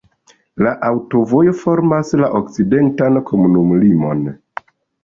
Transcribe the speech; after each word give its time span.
La 0.67 0.71
aŭtovojo 0.87 1.53
formas 1.61 2.17
la 2.25 2.33
okcidentan 2.41 3.25
komunumlimon. 3.31 4.27